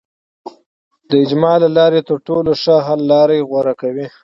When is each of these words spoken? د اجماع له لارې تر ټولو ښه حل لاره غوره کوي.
د 1.09 1.11
اجماع 1.23 1.55
له 1.63 1.69
لارې 1.77 1.99
تر 2.09 2.17
ټولو 2.27 2.51
ښه 2.61 2.75
حل 2.85 3.01
لاره 3.11 3.45
غوره 3.49 3.73
کوي. 3.81 4.05